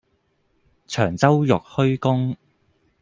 [0.87, 2.35] 長洲玉虛宮